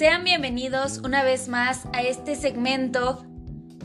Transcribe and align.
Sean 0.00 0.24
bienvenidos 0.24 1.02
una 1.04 1.22
vez 1.22 1.48
más 1.48 1.86
a 1.92 2.00
este 2.00 2.34
segmento. 2.34 3.22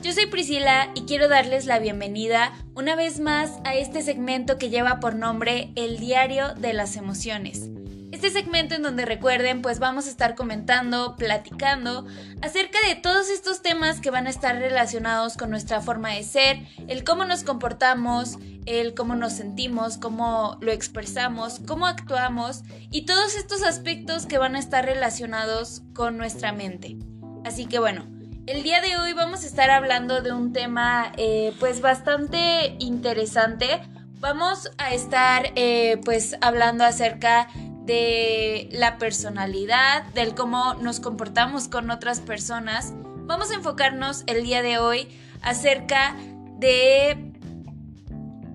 Yo 0.02 0.14
soy 0.14 0.28
Priscila 0.28 0.90
y 0.96 1.02
quiero 1.02 1.28
darles 1.28 1.66
la 1.66 1.78
bienvenida 1.78 2.54
una 2.74 2.96
vez 2.96 3.20
más 3.20 3.60
a 3.66 3.76
este 3.76 4.02
segmento 4.02 4.58
que 4.58 4.70
lleva 4.70 5.02
por 5.02 5.16
nombre 5.16 5.74
El 5.76 5.99
Diario 5.99 6.54
de 6.56 6.72
las 6.72 6.96
Emociones. 6.96 7.70
Este 8.16 8.29
segmento 8.29 8.76
en 8.76 8.82
donde 8.82 9.04
recuerden, 9.04 9.62
pues 9.62 9.79
vamos 9.79 10.08
a 10.08 10.10
estar 10.10 10.36
comentando, 10.36 11.18
platicando 11.18 12.06
acerca 12.42 12.78
de 12.88 12.96
todos 12.96 13.30
estos 13.30 13.62
temas 13.62 13.99
que 13.99 14.10
van 14.10 14.26
a 14.26 14.30
estar 14.30 14.56
relacionados 14.56 15.36
con 15.36 15.49
nuestra 15.49 15.81
forma 15.81 16.12
de 16.12 16.23
ser, 16.23 16.66
el 16.88 17.04
cómo 17.04 17.26
nos 17.26 17.44
comportamos, 17.44 18.38
el 18.66 18.94
cómo 18.94 19.16
nos 19.16 19.34
sentimos, 19.34 19.98
cómo 19.98 20.58
lo 20.62 20.72
expresamos, 20.72 21.59
cómo 21.67 21.88
actuamos 21.88 22.63
y 22.89 23.05
todos 23.05 23.36
estos 23.36 23.63
aspectos 23.63 24.25
que 24.27 24.38
van 24.38 24.55
a 24.55 24.59
estar 24.59 24.86
relacionados 24.86 25.81
con 25.94 26.16
nuestra 26.16 26.53
mente. 26.53 26.95
Así 27.44 27.66
que 27.66 27.80
bueno, 27.80 28.08
el 28.47 28.63
día 28.63 28.80
de 28.80 28.95
hoy 28.95 29.11
vamos 29.11 29.44
a 29.44 29.47
estar 29.47 29.70
hablando 29.70 30.22
de 30.22 30.31
un 30.31 30.53
tema 30.53 31.11
eh, 31.17 31.53
pues 31.59 31.81
bastante 31.81 32.77
interesante. 32.80 33.81
Vamos 34.22 34.72
a 34.77 34.94
estar 34.94 35.52
eh, 35.55 36.00
pues 36.05 36.38
hablando 36.39 36.86
acerca 36.86 37.50
de 37.85 38.70
la 38.71 38.98
personalidad, 38.98 40.03
del 40.13 40.35
cómo 40.35 40.73
nos 40.75 40.99
comportamos 40.99 41.67
con 41.67 41.91
otras 41.91 42.20
personas. 42.20 42.94
Vamos 43.25 43.52
a 43.52 43.55
enfocarnos 43.55 44.23
el 44.27 44.44
día 44.44 44.61
de 44.61 44.77
hoy 44.77 45.08
acerca 45.41 46.16
de 46.58 47.34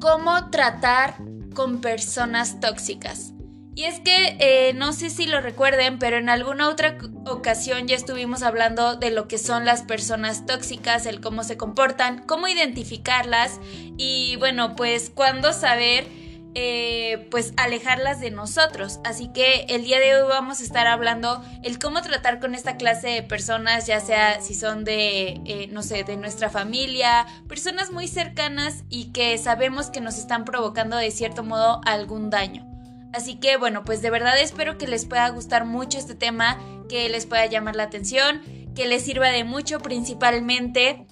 cómo 0.00 0.50
tratar 0.50 1.16
con 1.54 1.80
personas 1.80 2.60
tóxicas. 2.60 3.32
Y 3.74 3.84
es 3.84 4.00
que 4.00 4.36
eh, 4.40 4.72
no 4.74 4.92
sé 4.92 5.10
si 5.10 5.26
lo 5.26 5.40
recuerden, 5.40 5.98
pero 5.98 6.16
en 6.18 6.28
alguna 6.28 6.68
otra 6.68 6.98
ocasión 7.26 7.86
ya 7.86 7.94
estuvimos 7.94 8.42
hablando 8.42 8.96
de 8.96 9.10
lo 9.10 9.28
que 9.28 9.38
son 9.38 9.64
las 9.64 9.82
personas 9.82 10.44
tóxicas, 10.44 11.06
el 11.06 11.20
cómo 11.20 11.44
se 11.44 11.56
comportan, 11.56 12.24
cómo 12.26 12.48
identificarlas 12.48 13.60
y 13.96 14.36
bueno, 14.36 14.74
pues 14.74 15.10
cuándo 15.14 15.52
saber 15.52 16.06
eh, 16.54 17.28
pues 17.30 17.52
alejarlas 17.56 18.20
de 18.20 18.30
nosotros. 18.30 19.00
Así 19.04 19.28
que 19.32 19.66
el 19.68 19.84
día 19.84 20.00
de 20.00 20.16
hoy 20.16 20.28
vamos 20.28 20.60
a 20.60 20.64
estar 20.64 20.86
hablando 20.86 21.42
el 21.62 21.78
cómo 21.78 22.02
tratar 22.02 22.40
con 22.40 22.54
esta 22.54 22.76
clase 22.76 23.08
de 23.08 23.22
personas, 23.22 23.86
ya 23.86 24.00
sea 24.00 24.40
si 24.40 24.54
son 24.54 24.84
de, 24.84 25.40
eh, 25.44 25.68
no 25.70 25.82
sé, 25.82 26.02
de 26.02 26.16
nuestra 26.16 26.50
familia, 26.50 27.26
personas 27.48 27.92
muy 27.92 28.08
cercanas 28.08 28.84
y 28.88 29.12
que 29.12 29.38
sabemos 29.38 29.90
que 29.90 30.00
nos 30.00 30.18
están 30.18 30.44
provocando 30.44 30.96
de 30.96 31.10
cierto 31.10 31.44
modo 31.44 31.80
algún 31.84 32.30
daño. 32.30 32.66
Así 33.12 33.36
que 33.36 33.56
bueno, 33.56 33.84
pues 33.84 34.02
de 34.02 34.10
verdad 34.10 34.38
espero 34.40 34.78
que 34.78 34.86
les 34.86 35.04
pueda 35.04 35.28
gustar 35.30 35.64
mucho 35.64 35.98
este 35.98 36.14
tema, 36.14 36.58
que 36.88 37.08
les 37.08 37.26
pueda 37.26 37.46
llamar 37.46 37.76
la 37.76 37.84
atención, 37.84 38.40
que 38.74 38.86
les 38.86 39.04
sirva 39.04 39.28
de 39.28 39.44
mucho 39.44 39.78
principalmente. 39.80 41.06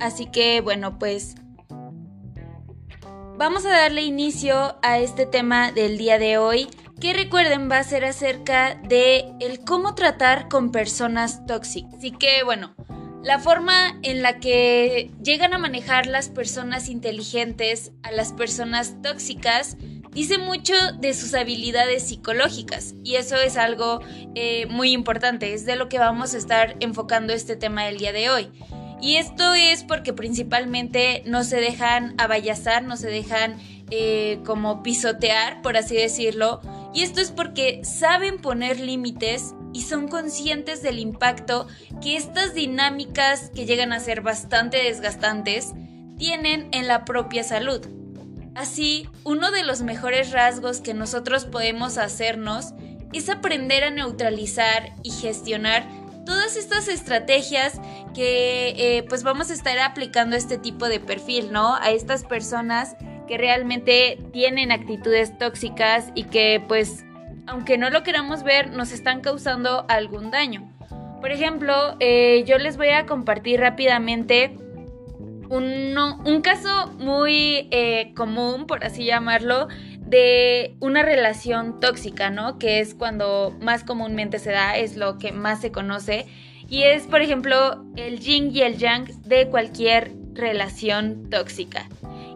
Así 0.00 0.26
que 0.26 0.60
bueno, 0.60 0.98
pues 0.98 1.36
Vamos 3.38 3.66
a 3.66 3.70
darle 3.70 4.00
inicio 4.00 4.78
a 4.80 4.98
este 4.98 5.26
tema 5.26 5.70
del 5.70 5.98
día 5.98 6.18
de 6.18 6.38
hoy, 6.38 6.68
que 6.98 7.12
recuerden 7.12 7.70
va 7.70 7.78
a 7.78 7.84
ser 7.84 8.06
acerca 8.06 8.76
de 8.76 9.26
el 9.40 9.62
cómo 9.62 9.94
tratar 9.94 10.48
con 10.48 10.72
personas 10.72 11.44
tóxicas. 11.44 11.92
Así 11.98 12.12
que 12.12 12.44
bueno, 12.44 12.74
la 13.22 13.38
forma 13.38 13.98
en 14.02 14.22
la 14.22 14.38
que 14.38 15.10
llegan 15.22 15.52
a 15.52 15.58
manejar 15.58 16.06
las 16.06 16.30
personas 16.30 16.88
inteligentes 16.88 17.92
a 18.02 18.10
las 18.10 18.32
personas 18.32 19.02
tóxicas 19.02 19.76
dice 20.12 20.38
mucho 20.38 20.72
de 20.98 21.12
sus 21.12 21.34
habilidades 21.34 22.08
psicológicas 22.08 22.94
y 23.04 23.16
eso 23.16 23.36
es 23.36 23.58
algo 23.58 24.00
eh, 24.34 24.64
muy 24.70 24.92
importante, 24.92 25.52
es 25.52 25.66
de 25.66 25.76
lo 25.76 25.90
que 25.90 25.98
vamos 25.98 26.32
a 26.32 26.38
estar 26.38 26.74
enfocando 26.80 27.34
este 27.34 27.54
tema 27.54 27.84
del 27.84 27.98
día 27.98 28.12
de 28.12 28.30
hoy. 28.30 28.50
Y 29.00 29.16
esto 29.16 29.54
es 29.54 29.84
porque 29.84 30.12
principalmente 30.12 31.22
no 31.26 31.44
se 31.44 31.60
dejan 31.60 32.14
abayazar, 32.18 32.82
no 32.82 32.96
se 32.96 33.08
dejan 33.08 33.58
eh, 33.90 34.40
como 34.44 34.82
pisotear, 34.82 35.62
por 35.62 35.76
así 35.76 35.96
decirlo. 35.96 36.60
Y 36.94 37.02
esto 37.02 37.20
es 37.20 37.30
porque 37.30 37.84
saben 37.84 38.38
poner 38.38 38.80
límites 38.80 39.54
y 39.72 39.82
son 39.82 40.08
conscientes 40.08 40.82
del 40.82 40.98
impacto 40.98 41.68
que 42.00 42.16
estas 42.16 42.54
dinámicas 42.54 43.50
que 43.54 43.66
llegan 43.66 43.92
a 43.92 44.00
ser 44.00 44.22
bastante 44.22 44.78
desgastantes 44.78 45.72
tienen 46.16 46.68
en 46.72 46.88
la 46.88 47.04
propia 47.04 47.44
salud. 47.44 47.86
Así, 48.54 49.06
uno 49.22 49.50
de 49.50 49.64
los 49.64 49.82
mejores 49.82 50.32
rasgos 50.32 50.80
que 50.80 50.94
nosotros 50.94 51.44
podemos 51.44 51.98
hacernos 51.98 52.72
es 53.12 53.28
aprender 53.28 53.84
a 53.84 53.90
neutralizar 53.90 54.94
y 55.02 55.10
gestionar 55.10 55.86
todas 56.26 56.56
estas 56.56 56.88
estrategias 56.88 57.80
que 58.14 58.74
eh, 58.76 59.04
pues 59.08 59.22
vamos 59.22 59.50
a 59.50 59.54
estar 59.54 59.78
aplicando 59.78 60.36
este 60.36 60.58
tipo 60.58 60.88
de 60.88 61.00
perfil, 61.00 61.50
¿no? 61.52 61.76
A 61.76 61.90
estas 61.90 62.24
personas 62.24 62.96
que 63.26 63.38
realmente 63.38 64.18
tienen 64.32 64.70
actitudes 64.72 65.38
tóxicas 65.38 66.10
y 66.14 66.24
que 66.24 66.62
pues 66.68 67.04
aunque 67.46 67.78
no 67.78 67.88
lo 67.90 68.02
queramos 68.02 68.42
ver 68.42 68.72
nos 68.72 68.92
están 68.92 69.20
causando 69.20 69.86
algún 69.88 70.30
daño. 70.30 70.70
Por 71.20 71.32
ejemplo, 71.32 71.96
eh, 72.00 72.44
yo 72.46 72.58
les 72.58 72.76
voy 72.76 72.90
a 72.90 73.06
compartir 73.06 73.60
rápidamente 73.60 74.56
un, 75.48 75.96
un 75.96 76.42
caso 76.42 76.92
muy 76.98 77.68
eh, 77.70 78.12
común, 78.14 78.66
por 78.66 78.84
así 78.84 79.04
llamarlo, 79.04 79.68
de 80.06 80.76
una 80.80 81.02
relación 81.02 81.80
tóxica, 81.80 82.30
¿no? 82.30 82.58
Que 82.58 82.80
es 82.80 82.94
cuando 82.94 83.56
más 83.60 83.84
comúnmente 83.84 84.38
se 84.38 84.52
da, 84.52 84.76
es 84.76 84.96
lo 84.96 85.18
que 85.18 85.32
más 85.32 85.60
se 85.60 85.72
conoce. 85.72 86.26
Y 86.68 86.84
es, 86.84 87.04
por 87.04 87.22
ejemplo, 87.22 87.84
el 87.96 88.20
yin 88.20 88.54
y 88.54 88.62
el 88.62 88.76
yang 88.78 89.06
de 89.22 89.48
cualquier 89.48 90.12
relación 90.32 91.28
tóxica. 91.30 91.88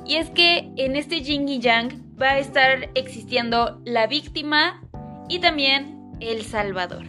Y 0.06 0.16
es 0.16 0.30
que 0.30 0.70
en 0.76 0.96
este 0.96 1.20
yin 1.20 1.48
y 1.48 1.60
yang 1.60 1.88
va 2.20 2.30
a 2.30 2.38
estar 2.38 2.90
existiendo 2.94 3.80
la 3.84 4.06
víctima 4.06 4.82
y 5.28 5.38
también 5.38 6.12
el 6.20 6.44
salvador. 6.44 7.06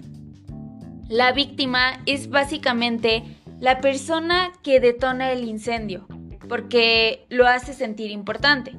La 1.10 1.32
víctima 1.32 2.02
es 2.06 2.30
básicamente 2.30 3.24
la 3.60 3.82
persona 3.82 4.52
que 4.64 4.80
detona 4.80 5.32
el 5.32 5.44
incendio, 5.44 6.08
porque 6.48 7.26
lo 7.30 7.48
hace 7.48 7.74
sentir 7.74 8.12
importante. 8.12 8.74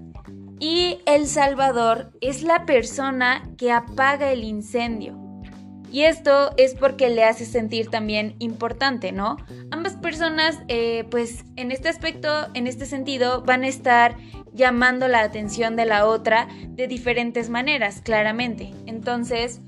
Y 0.63 1.01
El 1.07 1.27
Salvador 1.27 2.13
es 2.21 2.45
la 2.45 2.67
persona 2.67 3.51
que 3.59 3.73
apaga 3.73 4.31
el 4.31 4.45
incendio. 4.45 5.19
Y 5.91 6.03
esto 6.03 6.53
es 6.57 6.77
porque 6.77 7.09
le 7.11 7.25
hace 7.25 7.47
sentir 7.47 7.89
también 7.89 8.37
importante, 8.39 9.11
¿no? 9.11 9.39
Ambas 9.73 9.97
personas, 9.97 10.61
eh, 10.69 11.05
pues 11.11 11.45
en 11.57 11.73
este 11.73 11.89
aspecto, 11.89 12.47
en 12.55 12.69
este 12.69 12.87
sentido, 12.87 13.43
van 13.43 13.65
a 13.65 13.67
estar 13.67 14.17
llamando 14.53 15.09
la 15.09 15.23
atención 15.23 15.75
de 15.75 15.85
la 15.85 16.07
otra 16.07 16.47
de 16.69 16.87
diferentes 16.87 17.51
maneras, 17.51 18.01
claramente. 18.01 18.73
Entonces, 18.87 19.61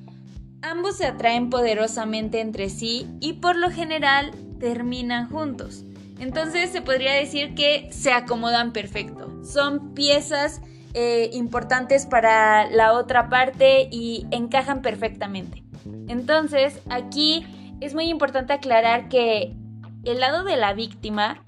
ambos 0.63 0.99
se 0.99 1.07
atraen 1.07 1.51
poderosamente 1.51 2.39
entre 2.39 2.71
sí 2.71 3.09
y 3.19 3.33
por 3.33 3.57
lo 3.57 3.73
general 3.73 4.31
terminan 4.61 5.29
juntos. 5.29 5.83
Entonces 6.21 6.71
se 6.71 6.83
podría 6.83 7.15
decir 7.15 7.57
que 7.57 7.89
se 7.91 8.13
acomodan 8.13 8.73
perfecto. 8.73 9.43
Son 9.45 9.93
piezas 9.95 10.61
eh, 10.95 11.31
importantes 11.33 12.07
para 12.07 12.71
la 12.71 12.93
otra 12.93 13.29
parte 13.29 13.89
y 13.91 14.27
encajan 14.31 14.81
perfectamente. 14.81 15.65
Entonces, 16.09 16.81
aquí 16.89 17.45
es 17.81 17.95
muy 17.95 18.05
importante 18.05 18.53
aclarar 18.53 19.09
que 19.09 19.57
el 20.05 20.21
lado 20.21 20.45
de 20.45 20.57
la 20.57 20.73
víctima 20.73 21.43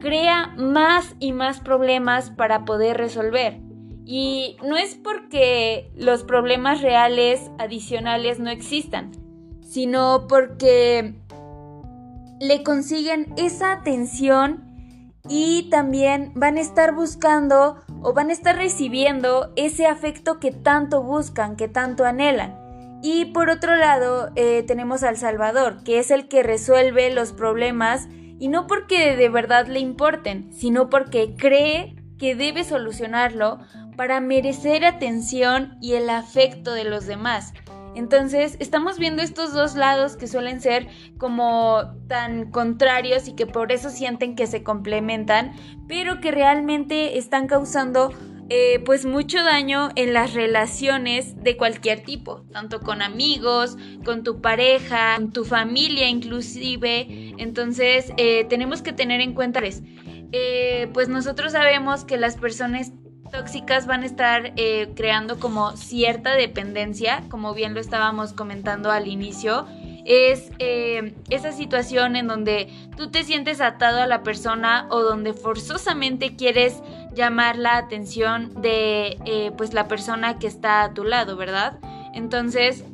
crea 0.00 0.54
más 0.56 1.14
y 1.18 1.32
más 1.32 1.60
problemas 1.60 2.30
para 2.30 2.64
poder 2.64 2.96
resolver. 2.96 3.60
Y 4.04 4.56
no 4.64 4.76
es 4.76 4.94
porque 4.94 5.90
los 5.94 6.24
problemas 6.24 6.80
reales 6.80 7.50
adicionales 7.58 8.38
no 8.38 8.48
existan, 8.48 9.12
sino 9.60 10.26
porque 10.28 11.14
le 12.40 12.62
consiguen 12.62 13.34
esa 13.36 13.72
atención 13.72 14.64
y 15.28 15.68
también 15.70 16.32
van 16.34 16.56
a 16.56 16.60
estar 16.60 16.94
buscando 16.94 17.76
o 18.02 18.12
van 18.12 18.30
a 18.30 18.32
estar 18.32 18.56
recibiendo 18.56 19.52
ese 19.56 19.86
afecto 19.86 20.38
que 20.40 20.52
tanto 20.52 21.02
buscan, 21.02 21.56
que 21.56 21.68
tanto 21.68 22.04
anhelan. 22.04 22.56
Y 23.02 23.26
por 23.26 23.48
otro 23.50 23.76
lado 23.76 24.30
eh, 24.34 24.64
tenemos 24.66 25.02
al 25.02 25.16
Salvador, 25.16 25.84
que 25.84 25.98
es 25.98 26.10
el 26.10 26.28
que 26.28 26.42
resuelve 26.42 27.12
los 27.12 27.32
problemas 27.32 28.08
y 28.40 28.48
no 28.48 28.66
porque 28.66 29.16
de 29.16 29.28
verdad 29.28 29.66
le 29.66 29.80
importen, 29.80 30.52
sino 30.52 30.90
porque 30.90 31.34
cree 31.36 31.96
que 32.18 32.34
debe 32.34 32.64
solucionarlo 32.64 33.60
para 33.96 34.20
merecer 34.20 34.84
atención 34.84 35.76
y 35.80 35.94
el 35.94 36.10
afecto 36.10 36.72
de 36.72 36.84
los 36.84 37.06
demás. 37.06 37.52
Entonces, 37.98 38.56
estamos 38.60 38.96
viendo 38.96 39.22
estos 39.22 39.52
dos 39.52 39.74
lados 39.74 40.16
que 40.16 40.28
suelen 40.28 40.60
ser 40.60 40.86
como 41.18 41.96
tan 42.06 42.48
contrarios 42.52 43.26
y 43.26 43.34
que 43.34 43.44
por 43.44 43.72
eso 43.72 43.90
sienten 43.90 44.36
que 44.36 44.46
se 44.46 44.62
complementan, 44.62 45.50
pero 45.88 46.20
que 46.20 46.30
realmente 46.30 47.18
están 47.18 47.48
causando 47.48 48.12
eh, 48.50 48.80
pues 48.84 49.04
mucho 49.04 49.42
daño 49.42 49.88
en 49.96 50.12
las 50.14 50.32
relaciones 50.32 51.42
de 51.42 51.56
cualquier 51.56 52.04
tipo, 52.04 52.44
tanto 52.52 52.82
con 52.82 53.02
amigos, 53.02 53.76
con 54.04 54.22
tu 54.22 54.40
pareja, 54.40 55.16
con 55.16 55.32
tu 55.32 55.44
familia 55.44 56.08
inclusive. 56.08 57.34
Entonces 57.38 58.12
eh, 58.16 58.44
tenemos 58.44 58.80
que 58.80 58.92
tener 58.92 59.20
en 59.20 59.34
cuenta, 59.34 59.60
eh, 60.30 60.88
pues 60.94 61.08
nosotros 61.08 61.50
sabemos 61.50 62.04
que 62.04 62.16
las 62.16 62.36
personas 62.36 62.92
tóxicas 63.30 63.86
van 63.86 64.02
a 64.02 64.06
estar 64.06 64.52
creando 64.94 65.38
como 65.38 65.76
cierta 65.76 66.34
dependencia, 66.34 67.22
como 67.28 67.54
bien 67.54 67.74
lo 67.74 67.80
estábamos 67.80 68.32
comentando 68.32 68.90
al 68.90 69.06
inicio 69.06 69.66
es 70.08 70.50
eh, 70.58 71.14
esa 71.28 71.52
situación 71.52 72.16
en 72.16 72.26
donde 72.26 72.72
tú 72.96 73.10
te 73.10 73.24
sientes 73.24 73.60
atado 73.60 74.00
a 74.00 74.06
la 74.06 74.22
persona 74.22 74.86
o 74.90 75.02
donde 75.02 75.34
forzosamente 75.34 76.34
quieres 76.34 76.82
llamar 77.14 77.58
la 77.58 77.76
atención 77.76 78.62
de 78.62 79.18
eh, 79.26 79.52
pues 79.58 79.74
la 79.74 79.86
persona 79.86 80.38
que 80.38 80.46
está 80.46 80.82
a 80.82 80.94
tu 80.94 81.04
lado, 81.04 81.36
¿verdad? 81.36 81.78
Entonces, 82.14 82.84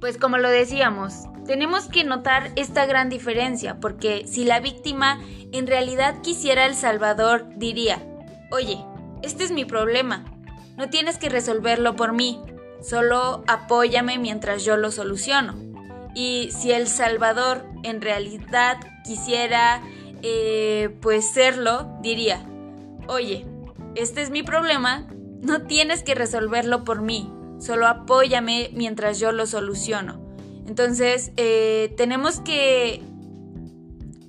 pues 0.00 0.16
como 0.16 0.38
lo 0.38 0.48
decíamos, 0.48 1.26
tenemos 1.46 1.88
que 1.88 2.02
notar 2.02 2.50
esta 2.56 2.86
gran 2.86 3.10
diferencia 3.10 3.78
porque 3.78 4.26
si 4.26 4.46
la 4.46 4.58
víctima 4.58 5.20
en 5.52 5.66
realidad 5.66 6.22
quisiera 6.22 6.64
el 6.64 6.74
Salvador, 6.74 7.46
diría, 7.56 8.02
oye, 8.50 8.78
este 9.22 9.44
es 9.44 9.50
mi 9.50 9.64
problema, 9.64 10.24
no 10.76 10.88
tienes 10.88 11.18
que 11.18 11.28
resolverlo 11.28 11.96
por 11.96 12.12
mí, 12.12 12.40
solo 12.80 13.44
apóyame 13.46 14.18
mientras 14.18 14.64
yo 14.64 14.76
lo 14.76 14.90
soluciono. 14.90 15.54
Y 16.14 16.50
si 16.52 16.72
El 16.72 16.88
Salvador 16.88 17.64
en 17.82 18.00
realidad 18.00 18.78
quisiera 19.04 19.82
eh, 20.22 20.94
pues 21.00 21.28
serlo, 21.30 21.98
diría, 22.00 22.46
oye, 23.08 23.46
este 23.94 24.22
es 24.22 24.30
mi 24.30 24.42
problema, 24.42 25.08
no 25.40 25.62
tienes 25.62 26.02
que 26.02 26.14
resolverlo 26.14 26.84
por 26.84 27.02
mí, 27.02 27.32
solo 27.58 27.86
apóyame 27.86 28.70
mientras 28.72 29.18
yo 29.18 29.32
lo 29.32 29.46
soluciono. 29.46 30.20
Entonces, 30.66 31.32
eh, 31.36 31.92
tenemos 31.96 32.40
que 32.40 33.02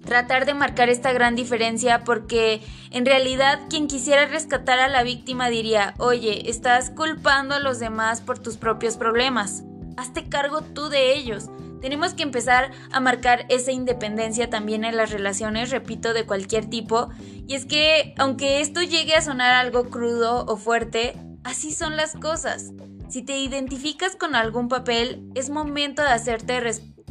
tratar 0.06 0.46
de 0.46 0.54
marcar 0.54 0.90
esta 0.90 1.14
gran 1.14 1.36
diferencia 1.36 2.04
porque 2.04 2.62
en 2.92 3.06
realidad 3.06 3.62
quien 3.70 3.88
quisiera 3.88 4.26
rescatar 4.26 4.80
a 4.80 4.88
la 4.88 5.04
víctima 5.04 5.50
diría, 5.50 5.94
oye, 5.98 6.50
estás 6.50 6.90
culpando 6.90 7.56
a 7.56 7.60
los 7.60 7.80
demás 7.80 8.22
por 8.22 8.40
tus 8.40 8.58
propios 8.58 8.98
problemas, 8.98 9.64
hazte 9.98 10.30
cargo 10.30 10.62
tú 10.62 10.90
de 10.90 11.14
ellos. 11.14 11.50
Tenemos 11.82 12.14
que 12.14 12.24
empezar 12.24 12.72
a 12.94 13.02
marcar 13.02 13.46
esa 13.50 13.74
independencia 13.74 14.50
también 14.50 14.86
en 14.86 14.96
las 14.96 15.12
relaciones, 15.12 15.70
repito, 15.70 16.14
de 16.14 16.26
cualquier 16.26 16.70
tipo. 16.70 17.10
Y 17.46 17.56
es 17.56 17.66
que, 17.66 18.14
aunque 18.18 18.62
esto 18.62 18.82
llegue 18.82 19.16
a 19.16 19.22
sonar 19.22 19.54
algo 19.54 19.90
crudo 19.90 20.46
o 20.46 20.56
fuerte, 20.56 21.18
así 21.44 21.74
son 21.74 21.98
las 21.98 22.14
cosas. 22.14 22.72
Si 23.10 23.22
te 23.22 23.38
identificas 23.38 24.16
con 24.16 24.34
algún 24.34 24.70
papel, 24.70 25.30
es 25.36 25.50
momento 25.50 26.02
de 26.02 26.08
hacerte 26.08 26.62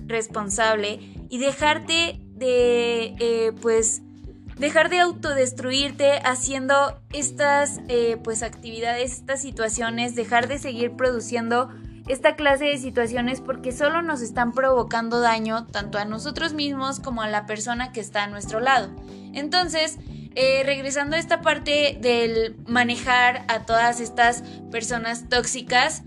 responsable 0.06 1.00
y 1.28 1.36
dejarte 1.36 2.21
de, 2.42 3.14
eh, 3.20 3.52
pues, 3.62 4.02
dejar 4.58 4.90
de 4.90 4.98
autodestruirte 4.98 6.20
haciendo 6.24 7.00
estas, 7.12 7.80
eh, 7.88 8.18
pues, 8.24 8.42
actividades, 8.42 9.12
estas 9.12 9.40
situaciones, 9.40 10.16
dejar 10.16 10.48
de 10.48 10.58
seguir 10.58 10.96
produciendo 10.96 11.70
esta 12.08 12.34
clase 12.34 12.64
de 12.64 12.78
situaciones 12.78 13.40
porque 13.40 13.70
solo 13.70 14.02
nos 14.02 14.22
están 14.22 14.52
provocando 14.52 15.20
daño 15.20 15.66
tanto 15.68 15.98
a 15.98 16.04
nosotros 16.04 16.52
mismos 16.52 16.98
como 16.98 17.22
a 17.22 17.28
la 17.28 17.46
persona 17.46 17.92
que 17.92 18.00
está 18.00 18.24
a 18.24 18.26
nuestro 18.26 18.58
lado. 18.58 18.90
Entonces, 19.34 19.98
eh, 20.34 20.62
regresando 20.64 21.14
a 21.14 21.20
esta 21.20 21.42
parte 21.42 21.96
del 22.00 22.56
manejar 22.66 23.44
a 23.46 23.60
todas 23.66 24.00
estas 24.00 24.42
personas 24.72 25.28
tóxicas, 25.28 26.02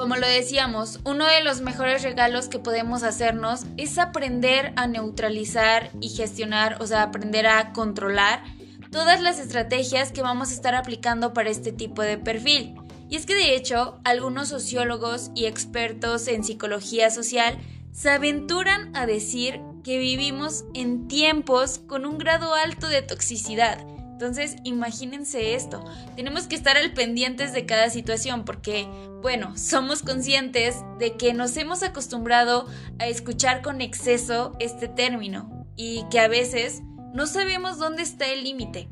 como 0.00 0.16
lo 0.16 0.26
decíamos, 0.26 0.98
uno 1.04 1.26
de 1.26 1.44
los 1.44 1.60
mejores 1.60 2.02
regalos 2.02 2.48
que 2.48 2.58
podemos 2.58 3.02
hacernos 3.02 3.66
es 3.76 3.98
aprender 3.98 4.72
a 4.76 4.86
neutralizar 4.86 5.90
y 6.00 6.08
gestionar, 6.08 6.78
o 6.80 6.86
sea, 6.86 7.02
aprender 7.02 7.46
a 7.46 7.74
controlar 7.74 8.42
todas 8.90 9.20
las 9.20 9.38
estrategias 9.38 10.10
que 10.10 10.22
vamos 10.22 10.50
a 10.50 10.54
estar 10.54 10.74
aplicando 10.74 11.34
para 11.34 11.50
este 11.50 11.70
tipo 11.70 12.00
de 12.00 12.16
perfil. 12.16 12.76
Y 13.10 13.16
es 13.16 13.26
que 13.26 13.34
de 13.34 13.54
hecho, 13.54 14.00
algunos 14.04 14.48
sociólogos 14.48 15.32
y 15.34 15.44
expertos 15.44 16.28
en 16.28 16.44
psicología 16.44 17.10
social 17.10 17.58
se 17.92 18.08
aventuran 18.08 18.96
a 18.96 19.04
decir 19.04 19.60
que 19.84 19.98
vivimos 19.98 20.64
en 20.72 21.08
tiempos 21.08 21.78
con 21.78 22.06
un 22.06 22.16
grado 22.16 22.54
alto 22.54 22.88
de 22.88 23.02
toxicidad. 23.02 23.86
Entonces, 24.20 24.56
imagínense 24.64 25.54
esto. 25.54 25.82
Tenemos 26.14 26.46
que 26.46 26.54
estar 26.54 26.76
al 26.76 26.92
pendientes 26.92 27.54
de 27.54 27.64
cada 27.64 27.88
situación 27.88 28.44
porque, 28.44 28.86
bueno, 29.22 29.56
somos 29.56 30.02
conscientes 30.02 30.76
de 30.98 31.16
que 31.16 31.32
nos 31.32 31.56
hemos 31.56 31.82
acostumbrado 31.82 32.66
a 32.98 33.06
escuchar 33.06 33.62
con 33.62 33.80
exceso 33.80 34.54
este 34.58 34.88
término 34.88 35.66
y 35.74 36.04
que 36.10 36.20
a 36.20 36.28
veces 36.28 36.82
no 37.14 37.26
sabemos 37.26 37.78
dónde 37.78 38.02
está 38.02 38.26
el 38.26 38.44
límite. 38.44 38.90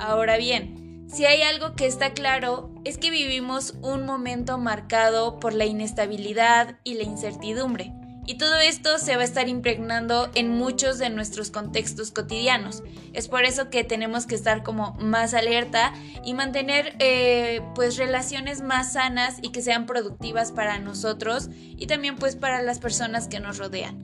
Ahora 0.00 0.38
bien, 0.38 1.04
si 1.06 1.26
hay 1.26 1.42
algo 1.42 1.76
que 1.76 1.84
está 1.84 2.14
claro 2.14 2.72
es 2.86 2.96
que 2.96 3.10
vivimos 3.10 3.74
un 3.82 4.06
momento 4.06 4.56
marcado 4.56 5.38
por 5.38 5.52
la 5.52 5.66
inestabilidad 5.66 6.78
y 6.82 6.94
la 6.94 7.02
incertidumbre. 7.02 7.92
Y 8.24 8.36
todo 8.36 8.56
esto 8.56 8.98
se 8.98 9.16
va 9.16 9.22
a 9.22 9.24
estar 9.24 9.48
impregnando 9.48 10.30
en 10.34 10.48
muchos 10.48 10.98
de 10.98 11.10
nuestros 11.10 11.50
contextos 11.50 12.12
cotidianos. 12.12 12.84
Es 13.12 13.26
por 13.26 13.44
eso 13.44 13.68
que 13.68 13.82
tenemos 13.82 14.26
que 14.26 14.36
estar 14.36 14.62
como 14.62 14.94
más 14.94 15.34
alerta 15.34 15.92
y 16.24 16.34
mantener 16.34 16.94
eh, 17.00 17.62
pues 17.74 17.96
relaciones 17.96 18.62
más 18.62 18.92
sanas 18.92 19.38
y 19.42 19.50
que 19.50 19.60
sean 19.60 19.86
productivas 19.86 20.52
para 20.52 20.78
nosotros 20.78 21.50
y 21.52 21.86
también 21.88 22.16
pues 22.16 22.36
para 22.36 22.62
las 22.62 22.78
personas 22.78 23.26
que 23.26 23.40
nos 23.40 23.58
rodean. 23.58 23.98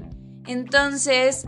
Entonces, 0.48 1.44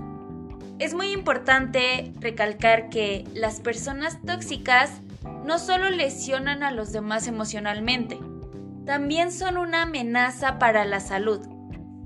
es 0.79 0.95
muy 0.95 1.11
importante 1.11 2.13
recalcar 2.21 2.89
que 2.89 3.25
las 3.35 3.61
personas 3.61 4.19
tóxicas 4.25 4.91
no 5.45 5.59
solo 5.59 5.91
lesionan 5.91 6.63
a 6.63 6.71
los 6.71 6.93
demás 6.93 7.27
emocionalmente, 7.27 8.19
también 8.87 9.33
son 9.33 9.57
una 9.57 9.83
amenaza 9.83 10.59
para 10.59 10.85
la 10.85 11.01
salud. 11.01 11.41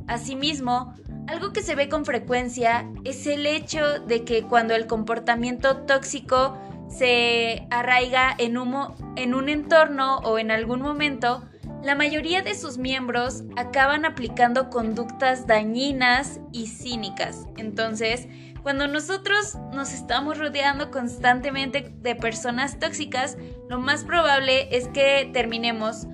Asimismo, 0.07 0.95
algo 1.27 1.53
que 1.53 1.63
se 1.63 1.75
ve 1.75 1.89
con 1.89 2.05
frecuencia 2.05 2.89
es 3.05 3.27
el 3.27 3.47
hecho 3.47 4.01
de 4.01 4.25
que 4.25 4.43
cuando 4.43 4.75
el 4.75 4.87
comportamiento 4.87 5.79
tóxico 5.79 6.59
se 6.89 7.67
arraiga 7.71 8.35
en 8.39 8.59
un, 8.59 8.75
en 9.17 9.35
un 9.35 9.49
entorno 9.49 10.19
o 10.19 10.39
en 10.39 10.51
algún 10.51 10.83
momento, 10.83 11.43
la 11.83 11.95
mayoría 11.95 12.43
de 12.43 12.55
sus 12.55 12.79
miembros 12.79 13.45
acaban 13.57 14.05
aplicando 14.05 14.71
conductas 14.71 15.47
dañinas 15.47 16.41
y 16.53 16.67
cínicas. 16.67 17.47
Entonces, 17.57 18.29
cuando 18.63 18.89
nosotros 18.89 19.59
nos 19.73 19.93
estamos 19.93 20.39
rodeando 20.39 20.91
constantemente 20.91 21.95
de 22.01 22.15
personas 22.15 22.79
tóxicas, 22.79 23.37
lo 23.69 23.79
más 23.79 24.05
probable 24.05 24.75
es 24.75 24.89
que 24.89 25.29
terminemos, 25.35 26.07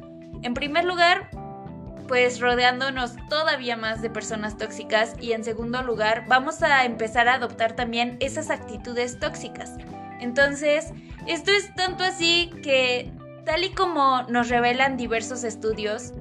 en 0.42 0.54
primer 0.54 0.84
lugar, 0.84 1.30
pues 2.10 2.40
rodeándonos 2.40 3.14
todavía 3.28 3.76
más 3.76 4.02
de 4.02 4.10
personas 4.10 4.56
tóxicas 4.58 5.14
y 5.20 5.30
en 5.30 5.44
segundo 5.44 5.80
lugar, 5.84 6.24
vamos 6.26 6.60
a 6.60 6.84
empezar 6.84 7.28
a 7.28 7.34
adoptar 7.34 7.76
también 7.76 8.16
esas 8.18 8.50
actitudes 8.50 9.20
tóxicas. 9.20 9.76
Entonces, 10.18 10.92
esto 11.28 11.52
es 11.52 11.72
tanto 11.76 12.02
así 12.02 12.50
que, 12.64 13.12
tal 13.46 13.62
y 13.62 13.70
como 13.70 14.24
nos 14.24 14.48
revelan 14.48 14.96
diversos 14.96 15.44
estudios, 15.44 16.12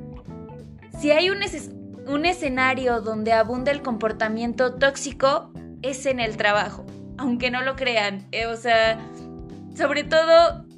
si 1.00 1.10
hay 1.10 1.32
un, 1.32 1.42
escenario 2.24 3.02
donde 3.02 3.34
abunda 3.34 3.72
el 3.72 3.82
comportamiento 3.82 4.76
tóxico, 4.76 5.52
es 5.82 6.06
en 6.06 6.20
el 6.20 6.38
trabajo, 6.38 6.86
aunque 7.18 7.50
no 7.50 7.64
lo 7.64 7.76
crean. 7.76 8.28
Eh, 8.32 8.46
o 8.46 8.58
sea, 8.58 9.00
sobre 9.76 10.04
todo 10.04 10.69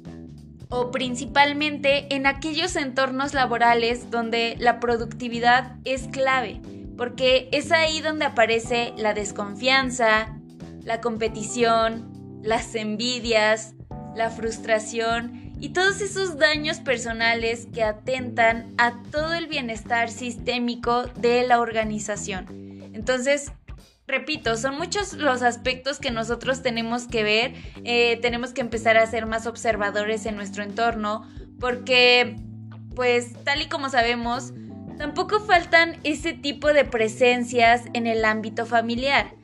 o 0.72 0.90
principalmente 0.90 2.14
en 2.14 2.26
aquellos 2.26 2.76
entornos 2.76 3.34
laborales 3.34 4.10
donde 4.10 4.56
la 4.58 4.80
productividad 4.80 5.76
es 5.84 6.08
clave, 6.08 6.62
porque 6.96 7.50
es 7.52 7.70
ahí 7.72 8.00
donde 8.00 8.24
aparece 8.24 8.94
la 8.96 9.12
desconfianza, 9.12 10.34
la 10.82 11.02
competición, 11.02 12.40
las 12.42 12.74
envidias, 12.74 13.74
la 14.16 14.30
frustración 14.30 15.52
y 15.60 15.68
todos 15.68 16.00
esos 16.00 16.38
daños 16.38 16.80
personales 16.80 17.68
que 17.72 17.82
atentan 17.84 18.72
a 18.78 18.94
todo 19.10 19.34
el 19.34 19.48
bienestar 19.48 20.10
sistémico 20.10 21.04
de 21.16 21.46
la 21.46 21.60
organización. 21.60 22.46
Entonces, 22.94 23.52
repito, 24.06 24.56
son 24.56 24.76
muchos 24.76 25.14
los 25.14 25.42
aspectos 25.42 25.98
que 25.98 26.10
nosotros 26.10 26.62
tenemos 26.62 27.06
que 27.06 27.22
ver, 27.22 27.54
eh, 27.84 28.18
tenemos 28.20 28.52
que 28.52 28.60
empezar 28.60 28.96
a 28.96 29.06
ser 29.06 29.26
más 29.26 29.46
observadores 29.46 30.26
en 30.26 30.36
nuestro 30.36 30.62
entorno, 30.62 31.26
porque, 31.60 32.36
pues, 32.94 33.32
tal 33.44 33.62
y 33.62 33.68
como 33.68 33.88
sabemos, 33.88 34.52
tampoco 34.98 35.40
faltan 35.40 35.98
ese 36.04 36.32
tipo 36.32 36.72
de 36.72 36.84
presencias 36.84 37.82
en 37.92 38.06
el 38.06 38.24
ámbito 38.24 38.66
familiar. 38.66 39.34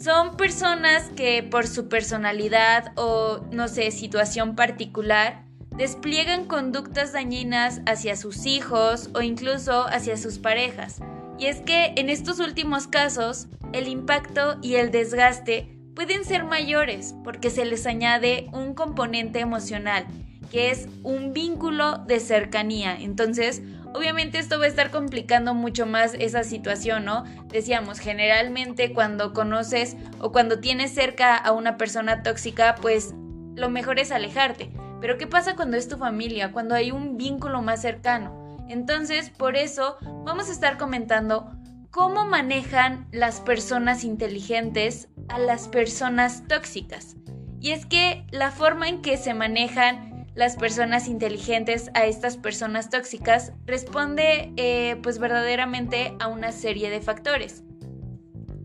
Son 0.00 0.36
personas 0.36 1.10
que 1.16 1.42
por 1.42 1.66
su 1.66 1.88
personalidad 1.88 2.92
o, 2.96 3.40
no 3.50 3.66
sé, 3.66 3.90
situación 3.90 4.54
particular, 4.54 5.44
despliegan 5.76 6.46
conductas 6.46 7.12
dañinas 7.12 7.80
hacia 7.86 8.16
sus 8.16 8.46
hijos 8.46 9.10
o 9.14 9.22
incluso 9.22 9.86
hacia 9.88 10.16
sus 10.16 10.38
parejas. 10.38 11.00
Y 11.38 11.46
es 11.46 11.60
que 11.60 11.92
en 11.96 12.10
estos 12.10 12.40
últimos 12.40 12.88
casos, 12.88 13.46
el 13.72 13.86
impacto 13.86 14.58
y 14.60 14.74
el 14.74 14.90
desgaste 14.90 15.78
pueden 15.94 16.24
ser 16.24 16.44
mayores 16.44 17.14
porque 17.22 17.50
se 17.50 17.64
les 17.64 17.86
añade 17.86 18.48
un 18.52 18.74
componente 18.74 19.38
emocional, 19.38 20.06
que 20.50 20.70
es 20.70 20.88
un 21.04 21.32
vínculo 21.32 21.98
de 21.98 22.18
cercanía. 22.18 22.96
Entonces, 22.98 23.62
obviamente 23.94 24.38
esto 24.38 24.58
va 24.58 24.64
a 24.64 24.68
estar 24.68 24.90
complicando 24.90 25.54
mucho 25.54 25.86
más 25.86 26.14
esa 26.14 26.42
situación, 26.42 27.04
¿no? 27.04 27.24
Decíamos, 27.48 28.00
generalmente 28.00 28.92
cuando 28.92 29.32
conoces 29.32 29.96
o 30.18 30.32
cuando 30.32 30.58
tienes 30.58 30.92
cerca 30.92 31.36
a 31.36 31.52
una 31.52 31.76
persona 31.76 32.22
tóxica, 32.22 32.74
pues 32.80 33.14
lo 33.54 33.68
mejor 33.68 33.98
es 33.98 34.10
alejarte. 34.10 34.70
Pero 35.00 35.18
¿qué 35.18 35.26
pasa 35.26 35.54
cuando 35.54 35.76
es 35.76 35.88
tu 35.88 35.98
familia? 35.98 36.50
Cuando 36.50 36.74
hay 36.74 36.90
un 36.90 37.16
vínculo 37.16 37.62
más 37.62 37.82
cercano. 37.82 38.37
Entonces, 38.68 39.30
por 39.30 39.56
eso 39.56 39.96
vamos 40.24 40.48
a 40.48 40.52
estar 40.52 40.78
comentando 40.78 41.50
cómo 41.90 42.24
manejan 42.26 43.08
las 43.12 43.40
personas 43.40 44.04
inteligentes 44.04 45.08
a 45.28 45.38
las 45.38 45.68
personas 45.68 46.46
tóxicas. 46.48 47.16
Y 47.60 47.72
es 47.72 47.86
que 47.86 48.24
la 48.30 48.50
forma 48.50 48.88
en 48.88 49.02
que 49.02 49.16
se 49.16 49.34
manejan 49.34 50.26
las 50.34 50.54
personas 50.54 51.08
inteligentes 51.08 51.90
a 51.94 52.04
estas 52.06 52.36
personas 52.36 52.90
tóxicas 52.90 53.52
responde 53.66 54.52
eh, 54.56 54.96
pues 55.02 55.18
verdaderamente 55.18 56.14
a 56.20 56.28
una 56.28 56.52
serie 56.52 56.90
de 56.90 57.00
factores. 57.00 57.64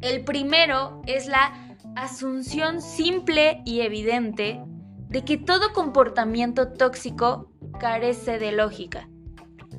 El 0.02 0.24
primero 0.24 1.02
es 1.08 1.28
la 1.28 1.76
asunción 1.96 2.82
simple 2.82 3.62
y 3.66 3.82
evidente 3.82 4.62
de 5.10 5.24
que 5.24 5.38
todo 5.38 5.74
comportamiento 5.74 6.74
tóxico 6.74 7.50
carece 7.80 8.38
de 8.38 8.52
lógica. 8.52 9.10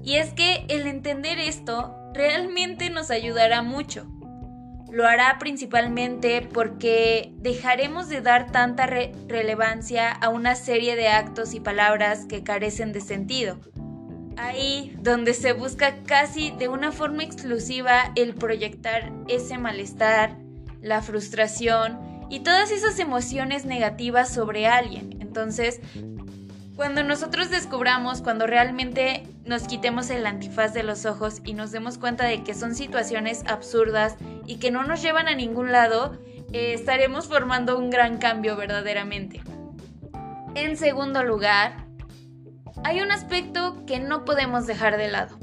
Y 0.05 0.17
es 0.17 0.33
que 0.35 0.67
el 0.69 0.87
entender 0.87 1.39
esto 1.39 1.97
realmente 2.13 2.91
nos 2.91 3.11
ayudará 3.11 3.63
mucho. 3.63 4.07
Lo 4.93 5.09
hará 5.09 5.39
principalmente 5.41 6.43
porque 6.43 7.33
dejaremos 7.39 8.09
de 8.09 8.21
dar 8.21 8.53
tanta 8.53 8.87
relevancia 8.87 10.13
a 10.13 10.29
una 10.29 10.55
serie 10.55 10.95
de 10.95 11.09
actos 11.09 11.55
y 11.55 11.61
palabras 11.61 12.27
que 12.27 12.45
carecen 12.45 12.93
de 12.93 13.01
sentido. 13.01 13.59
Ahí 14.37 14.95
donde 15.01 15.33
se 15.33 15.53
busca 15.53 16.03
casi 16.05 16.51
de 16.53 16.69
una 16.69 16.93
forma 16.93 17.25
exclusiva 17.25 18.13
el 18.15 18.35
proyectar 18.35 19.11
ese 19.27 19.59
malestar, 19.59 20.37
la 20.81 21.03
frustración 21.03 21.99
y 22.31 22.41
todas 22.41 22.71
esas 22.71 22.99
emociones 22.99 23.65
negativas 23.65 24.33
sobre 24.33 24.67
alguien. 24.67 25.17
Entonces, 25.21 25.81
cuando 26.77 27.05
nosotros 27.05 27.51
descubramos, 27.51 28.21
cuando 28.21 28.47
realmente 28.47 29.27
nos 29.45 29.65
quitemos 29.65 30.11
el 30.11 30.27
antifaz 30.27 30.75
de 30.75 30.83
los 30.83 31.07
ojos 31.07 31.41
y 31.45 31.55
nos 31.55 31.71
demos 31.71 31.99
cuenta 31.99 32.25
de 32.25 32.43
que 32.43 32.55
son 32.55 32.75
situaciones 32.75 33.45
absurdas 33.47 34.17
y 34.47 34.57
que 34.57 34.71
no 34.71 34.83
nos 34.83 35.01
llevan 35.01 35.29
a 35.29 35.37
ningún 35.37 35.71
lado, 35.71 36.19
eh, 36.53 36.75
estaremos 36.75 37.29
formando 37.29 37.79
un 37.79 37.91
gran 37.91 38.19
cambio 38.19 38.57
verdaderamente. 38.57 39.43
En 40.57 40.77
segundo 40.77 41.23
lugar, 41.23 41.87
hay 42.83 43.01
un 43.01 43.13
aspecto 43.13 43.85
que 43.87 44.01
no 44.01 44.25
podemos 44.25 44.67
dejar 44.67 44.97
de 44.97 45.09
lado. 45.09 45.39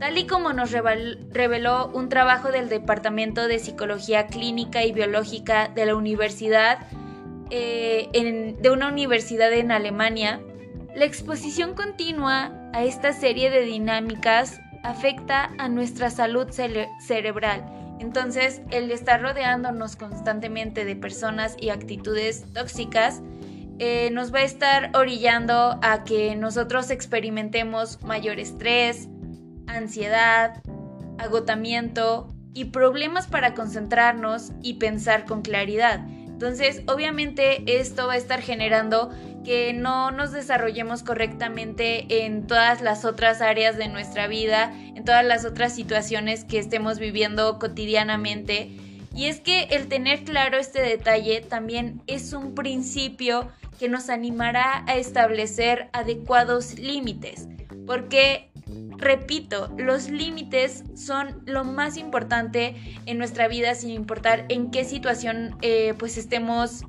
Tal 0.00 0.18
y 0.18 0.26
como 0.26 0.52
nos 0.52 0.72
reveló 0.72 1.88
un 1.94 2.08
trabajo 2.08 2.50
del 2.50 2.68
Departamento 2.68 3.46
de 3.46 3.60
Psicología 3.60 4.26
Clínica 4.26 4.84
y 4.84 4.92
Biológica 4.92 5.68
de 5.68 5.86
la 5.86 5.94
Universidad 5.94 6.78
eh, 7.50 8.56
de 8.60 8.70
una 8.70 8.88
universidad 8.88 9.52
en 9.52 9.70
Alemania, 9.70 10.40
la 10.94 11.04
exposición 11.04 11.74
continua 11.74 12.52
a 12.72 12.84
esta 12.84 13.12
serie 13.12 13.50
de 13.50 13.62
dinámicas 13.62 14.60
afecta 14.84 15.50
a 15.58 15.68
nuestra 15.68 16.10
salud 16.10 16.48
cerebral. 16.50 17.64
Entonces, 18.00 18.60
el 18.70 18.90
estar 18.90 19.22
rodeándonos 19.22 19.96
constantemente 19.96 20.84
de 20.84 20.94
personas 20.94 21.56
y 21.58 21.70
actitudes 21.70 22.44
tóxicas 22.52 23.22
eh, 23.78 24.10
nos 24.12 24.32
va 24.32 24.40
a 24.40 24.44
estar 24.44 24.90
orillando 24.94 25.78
a 25.82 26.04
que 26.04 26.36
nosotros 26.36 26.90
experimentemos 26.90 28.00
mayor 28.02 28.38
estrés, 28.38 29.08
ansiedad, 29.66 30.62
agotamiento 31.18 32.28
y 32.52 32.66
problemas 32.66 33.26
para 33.26 33.54
concentrarnos 33.54 34.52
y 34.62 34.74
pensar 34.74 35.24
con 35.24 35.42
claridad. 35.42 36.06
Entonces, 36.34 36.82
obviamente 36.88 37.62
esto 37.80 38.08
va 38.08 38.14
a 38.14 38.16
estar 38.16 38.42
generando 38.42 39.10
que 39.44 39.72
no 39.72 40.10
nos 40.10 40.32
desarrollemos 40.32 41.04
correctamente 41.04 42.24
en 42.24 42.48
todas 42.48 42.82
las 42.82 43.04
otras 43.04 43.40
áreas 43.40 43.76
de 43.76 43.86
nuestra 43.86 44.26
vida, 44.26 44.74
en 44.96 45.04
todas 45.04 45.24
las 45.24 45.44
otras 45.44 45.76
situaciones 45.76 46.44
que 46.44 46.58
estemos 46.58 46.98
viviendo 46.98 47.60
cotidianamente. 47.60 48.72
Y 49.14 49.26
es 49.26 49.38
que 49.38 49.68
el 49.70 49.86
tener 49.86 50.24
claro 50.24 50.58
este 50.58 50.82
detalle 50.82 51.40
también 51.40 52.02
es 52.08 52.32
un 52.32 52.56
principio 52.56 53.46
que 53.78 53.88
nos 53.88 54.10
animará 54.10 54.84
a 54.88 54.96
establecer 54.96 55.88
adecuados 55.92 56.76
límites, 56.80 57.46
porque 57.86 58.50
Repito, 58.96 59.72
los 59.76 60.08
límites 60.08 60.84
son 60.94 61.42
lo 61.46 61.64
más 61.64 61.96
importante 61.96 62.76
en 63.06 63.18
nuestra 63.18 63.48
vida 63.48 63.74
sin 63.74 63.90
importar 63.90 64.46
en 64.48 64.70
qué 64.70 64.84
situación 64.84 65.56
eh, 65.62 65.94
pues 65.98 66.16
estemos, 66.16 66.84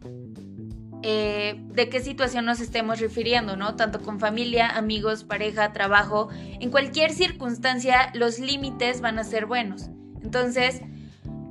eh, 1.01 1.55
de 1.73 1.89
qué 1.89 1.99
situación 1.99 2.45
nos 2.45 2.59
estemos 2.59 2.99
refiriendo, 2.99 3.57
¿no? 3.57 3.75
Tanto 3.75 4.01
con 4.01 4.19
familia, 4.19 4.69
amigos, 4.69 5.23
pareja, 5.23 5.73
trabajo, 5.73 6.29
en 6.59 6.69
cualquier 6.69 7.11
circunstancia 7.11 8.11
los 8.13 8.39
límites 8.39 9.01
van 9.01 9.19
a 9.19 9.23
ser 9.23 9.45
buenos. 9.45 9.89
Entonces, 10.23 10.81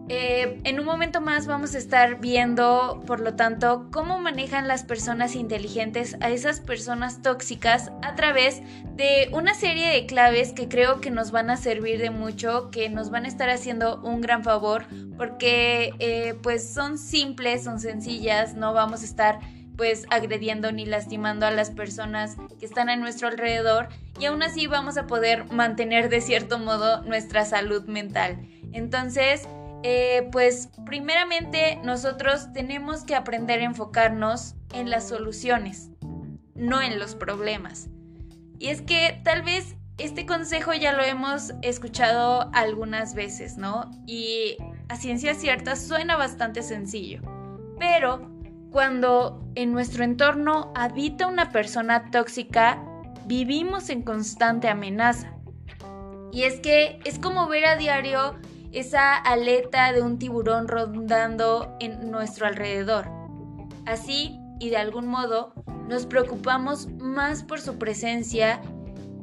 eh, 0.08 0.61
en 0.64 0.78
un 0.78 0.84
momento 0.84 1.23
más 1.23 1.46
vamos 1.46 1.75
a 1.75 1.78
estar 1.78 2.20
viendo, 2.20 3.02
por 3.06 3.20
lo 3.20 3.37
tanto, 3.37 3.88
cómo 3.90 4.18
manejan 4.18 4.68
las 4.68 4.84
personas 4.84 5.34
inteligentes 5.34 6.16
a 6.20 6.28
esas 6.28 6.61
personas 6.61 7.23
tóxicas 7.23 7.90
a 8.02 8.14
través 8.14 8.61
de 8.96 9.30
una 9.32 9.54
serie 9.54 9.88
de 9.88 10.04
claves 10.04 10.52
que 10.52 10.68
creo 10.68 11.00
que 11.00 11.11
nos 11.11 11.30
van 11.30 11.49
a 11.49 11.56
servir 11.56 11.99
de 11.99 12.11
mucho, 12.11 12.70
que 12.70 12.90
nos 12.90 13.11
van 13.11 13.25
a 13.25 13.28
estar 13.28 13.49
haciendo 13.49 14.02
un 14.02 14.20
gran 14.20 14.44
favor, 14.44 14.84
porque 15.16 15.94
eh, 16.00 16.34
pues 16.42 16.68
son 16.70 16.99
simples, 16.99 17.64
son 17.64 17.80
sencillas, 17.80 18.54
no 18.54 18.75
vamos 18.75 19.00
a 19.00 19.06
estar 19.06 19.40
pues 19.76 20.06
agrediendo 20.11 20.70
ni 20.70 20.84
lastimando 20.84 21.46
a 21.46 21.50
las 21.50 21.70
personas 21.70 22.37
que 22.61 22.66
están 22.66 22.90
a 22.90 22.96
nuestro 22.96 23.28
alrededor 23.28 23.88
y 24.20 24.26
aún 24.26 24.42
así 24.42 24.66
vamos 24.66 24.96
a 24.99 25.06
poder 25.06 25.50
mantener 25.50 26.11
de 26.11 26.20
cierto 26.20 26.58
modo 26.58 27.02
nuestra 27.02 27.44
salud 27.44 27.84
mental. 27.87 28.38
Entonces, 28.73 29.49
eh, 29.86 30.30
pues 30.32 30.70
primeramente 30.86 31.78
nosotros 31.84 32.54
tenemos 32.54 33.04
que 33.04 33.14
aprender 33.14 33.60
a 33.60 33.64
enfocarnos 33.64 34.54
en 34.72 34.88
las 34.88 35.06
soluciones, 35.06 35.90
no 36.54 36.80
en 36.80 36.98
los 36.98 37.14
problemas. 37.14 37.90
Y 38.58 38.68
es 38.68 38.80
que 38.80 39.20
tal 39.24 39.42
vez 39.42 39.76
este 39.98 40.24
consejo 40.24 40.72
ya 40.72 40.94
lo 40.94 41.02
hemos 41.02 41.52
escuchado 41.60 42.48
algunas 42.54 43.14
veces, 43.14 43.58
¿no? 43.58 43.90
Y 44.06 44.56
a 44.88 44.96
ciencia 44.96 45.34
cierta 45.34 45.76
suena 45.76 46.16
bastante 46.16 46.62
sencillo. 46.62 47.20
Pero 47.78 48.30
cuando 48.70 49.46
en 49.54 49.72
nuestro 49.72 50.02
entorno 50.02 50.72
habita 50.74 51.26
una 51.26 51.50
persona 51.50 52.10
tóxica, 52.10 52.82
vivimos 53.26 53.90
en 53.90 54.00
constante 54.00 54.66
amenaza. 54.70 55.34
Y 56.32 56.44
es 56.44 56.58
que 56.60 57.00
es 57.04 57.18
como 57.18 57.48
ver 57.48 57.66
a 57.66 57.76
diario 57.76 58.36
esa 58.75 59.14
aleta 59.16 59.93
de 59.93 60.02
un 60.02 60.19
tiburón 60.19 60.69
rondando 60.69 61.76
en 61.81 62.11
nuestro 62.11 62.47
alrededor. 62.47 63.09
Así, 63.87 64.38
y 64.59 64.71
de 64.71 64.76
algún 64.76 65.07
modo, 65.07 65.52
nos 65.88 66.07
preocupamos 66.07 66.88
más 66.99 67.43
por 67.43 67.61
su 67.61 67.78
presencia, 67.78 68.61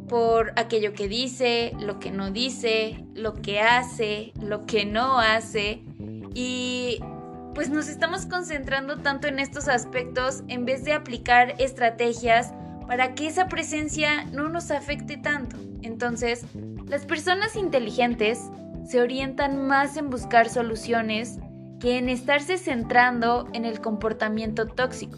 por 0.08 0.54
aquello 0.58 0.94
que 0.94 1.08
dice, 1.08 1.74
lo 1.80 2.00
que 2.00 2.12
no 2.12 2.32
dice, 2.32 3.06
lo 3.14 3.34
que 3.36 3.62
hace, 3.62 4.34
lo 4.42 4.66
que 4.66 4.86
no 4.86 5.20
hace, 5.20 5.84
y 6.34 7.00
pues 7.54 7.70
nos 7.70 7.90
estamos 7.90 8.26
concentrando 8.26 8.98
tanto 8.98 9.28
en 9.28 9.40
estos 9.40 9.68
aspectos 9.68 10.44
en 10.48 10.66
vez 10.66 10.86
de 10.86 10.94
aplicar 10.94 11.56
estrategias 11.60 12.54
para 12.88 13.16
que 13.16 13.28
esa 13.28 13.48
presencia 13.48 14.26
no 14.26 14.50
nos 14.50 14.72
afecte 14.72 15.18
tanto. 15.18 15.58
Entonces, 15.82 16.46
las 16.88 17.06
personas 17.06 17.56
inteligentes 17.56 18.50
se 18.92 19.00
orientan 19.00 19.68
más 19.68 19.96
en 19.96 20.10
buscar 20.10 20.50
soluciones 20.50 21.40
que 21.80 21.98
en 21.98 22.10
estarse 22.10 22.58
centrando 22.58 23.48
en 23.54 23.64
el 23.64 23.80
comportamiento 23.80 24.68
tóxico. 24.68 25.18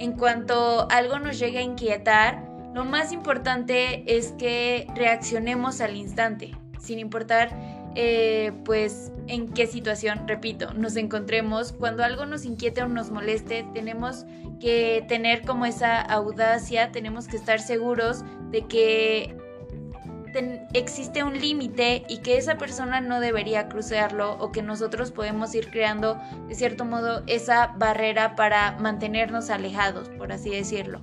En 0.00 0.14
cuanto 0.14 0.90
algo 0.90 1.20
nos 1.20 1.38
llegue 1.38 1.58
a 1.58 1.62
inquietar, 1.62 2.44
lo 2.74 2.84
más 2.84 3.12
importante 3.12 4.16
es 4.16 4.32
que 4.32 4.88
reaccionemos 4.96 5.80
al 5.80 5.94
instante, 5.94 6.56
sin 6.80 6.98
importar 6.98 7.56
eh, 7.94 8.50
pues 8.64 9.12
en 9.28 9.52
qué 9.52 9.68
situación, 9.68 10.26
repito, 10.26 10.74
nos 10.74 10.96
encontremos. 10.96 11.72
Cuando 11.72 12.02
algo 12.02 12.26
nos 12.26 12.44
inquiete 12.44 12.82
o 12.82 12.88
nos 12.88 13.12
moleste, 13.12 13.64
tenemos 13.72 14.26
que 14.58 15.04
tener 15.06 15.42
como 15.42 15.64
esa 15.64 16.00
audacia, 16.00 16.90
tenemos 16.90 17.28
que 17.28 17.36
estar 17.36 17.60
seguros 17.60 18.24
de 18.50 18.66
que 18.66 19.45
existe 20.72 21.24
un 21.24 21.38
límite 21.38 22.04
y 22.08 22.18
que 22.18 22.36
esa 22.36 22.56
persona 22.56 23.00
no 23.00 23.20
debería 23.20 23.68
cruzarlo 23.68 24.38
o 24.38 24.52
que 24.52 24.62
nosotros 24.62 25.12
podemos 25.12 25.54
ir 25.54 25.70
creando 25.70 26.20
de 26.48 26.54
cierto 26.54 26.84
modo 26.84 27.22
esa 27.26 27.74
barrera 27.76 28.34
para 28.36 28.72
mantenernos 28.78 29.50
alejados, 29.50 30.08
por 30.10 30.32
así 30.32 30.50
decirlo. 30.50 31.02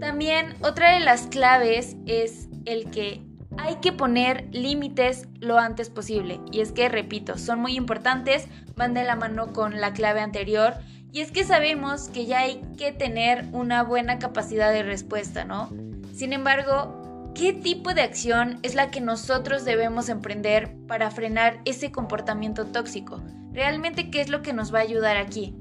También 0.00 0.54
otra 0.62 0.94
de 0.94 1.00
las 1.00 1.26
claves 1.28 1.96
es 2.06 2.48
el 2.66 2.90
que 2.90 3.22
hay 3.58 3.76
que 3.76 3.92
poner 3.92 4.48
límites 4.52 5.28
lo 5.40 5.58
antes 5.58 5.90
posible. 5.90 6.40
Y 6.50 6.60
es 6.60 6.72
que, 6.72 6.88
repito, 6.88 7.38
son 7.38 7.60
muy 7.60 7.76
importantes, 7.76 8.48
van 8.76 8.94
de 8.94 9.04
la 9.04 9.16
mano 9.16 9.52
con 9.52 9.80
la 9.80 9.92
clave 9.92 10.20
anterior. 10.20 10.74
Y 11.12 11.20
es 11.20 11.30
que 11.30 11.44
sabemos 11.44 12.08
que 12.08 12.26
ya 12.26 12.40
hay 12.40 12.60
que 12.76 12.92
tener 12.92 13.46
una 13.52 13.82
buena 13.82 14.18
capacidad 14.18 14.72
de 14.72 14.82
respuesta, 14.82 15.44
¿no? 15.44 15.70
Sin 16.12 16.32
embargo, 16.32 17.03
¿qué 17.34 17.52
tipo 17.52 17.94
de 17.94 18.02
acción 18.02 18.58
es 18.62 18.74
la 18.74 18.90
que 18.90 19.00
nosotros 19.00 19.64
debemos 19.64 20.08
emprender 20.08 20.74
para 20.86 21.10
frenar 21.10 21.60
ese 21.64 21.90
comportamiento 21.90 22.66
tóxico? 22.66 23.22
¿Realmente 23.52 24.10
qué 24.10 24.20
es 24.20 24.28
lo 24.28 24.42
que 24.42 24.52
nos 24.52 24.72
va 24.72 24.78
a 24.78 24.82
ayudar 24.82 25.16
aquí? 25.16 25.54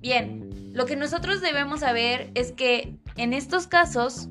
Bien, 0.00 0.72
lo 0.72 0.86
que 0.86 0.96
nosotros 0.96 1.40
debemos 1.40 1.80
saber 1.80 2.30
es 2.34 2.52
que 2.52 2.98
en 3.16 3.32
estos 3.32 3.66
casos 3.66 4.28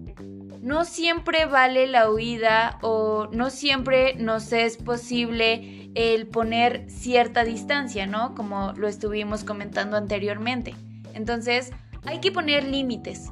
no 0.62 0.86
siempre 0.86 1.46
vale 1.46 1.88
la 1.88 2.12
huida 2.12 2.80
o 2.82 3.27
no 3.32 3.50
siempre 3.50 4.16
nos 4.16 4.51
es 4.51 4.77
posible 4.77 5.92
el 5.96 6.27
poner 6.27 6.89
cierta 6.89 7.44
distancia, 7.44 8.06
¿no? 8.06 8.36
Como 8.36 8.74
lo 8.74 8.88
estuvimos 8.88 9.44
comentando 9.44 9.98
anteriormente. 9.98 10.75
Entonces, 11.13 11.72
hay 12.06 12.20
que 12.20 12.32
poner 12.32 12.63
límites, 12.63 13.32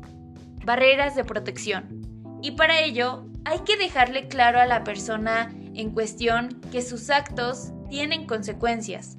barreras 0.66 1.16
de 1.16 1.24
protección. 1.24 2.02
Y 2.42 2.52
para 2.52 2.80
ello, 2.80 3.26
hay 3.46 3.60
que 3.60 3.78
dejarle 3.78 4.28
claro 4.28 4.60
a 4.60 4.66
la 4.66 4.84
persona 4.84 5.54
en 5.76 5.92
cuestión 5.92 6.60
que 6.72 6.82
sus 6.82 7.10
actos 7.10 7.72
tienen 7.90 8.26
consecuencias, 8.26 9.18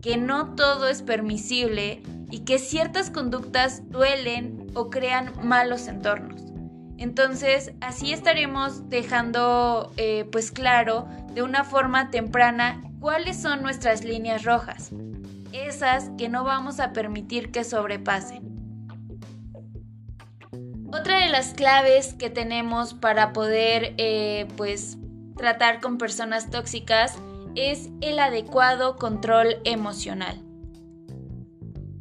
que 0.00 0.16
no 0.16 0.54
todo 0.54 0.88
es 0.88 1.02
permisible 1.02 2.02
y 2.30 2.40
que 2.40 2.58
ciertas 2.58 3.10
conductas 3.10 3.88
duelen 3.90 4.66
o 4.74 4.88
crean 4.88 5.32
malos 5.46 5.88
entornos. 5.88 6.42
Entonces, 6.96 7.72
así 7.80 8.12
estaremos 8.12 8.88
dejando 8.88 9.92
eh, 9.96 10.26
pues 10.32 10.50
claro 10.50 11.06
de 11.34 11.42
una 11.42 11.64
forma 11.64 12.10
temprana 12.10 12.82
cuáles 12.98 13.40
son 13.40 13.62
nuestras 13.62 14.04
líneas 14.04 14.44
rojas, 14.44 14.90
esas 15.52 16.10
que 16.16 16.28
no 16.28 16.44
vamos 16.44 16.80
a 16.80 16.92
permitir 16.92 17.50
que 17.50 17.64
sobrepasen. 17.64 18.49
Otra 20.92 21.20
de 21.20 21.28
las 21.28 21.54
claves 21.54 22.14
que 22.14 22.30
tenemos 22.30 22.94
para 22.94 23.32
poder 23.32 23.94
eh, 23.96 24.48
pues 24.56 24.98
tratar 25.36 25.80
con 25.80 25.98
personas 25.98 26.50
tóxicas 26.50 27.14
es 27.54 27.90
el 28.00 28.18
adecuado 28.18 28.96
control 28.96 29.58
emocional. 29.64 30.42